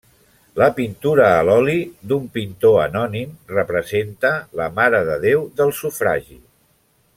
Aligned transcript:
La 0.59 0.67
pintura 0.77 1.27
a 1.33 1.43
l'oli, 1.49 1.75
d'un 2.11 2.25
pintor 2.37 2.79
anònim, 2.85 3.37
representa 3.53 4.33
la 4.61 4.71
Mare 4.81 5.03
de 5.11 5.21
Déu 5.29 5.45
del 5.61 5.75
Sufragi. 5.83 6.41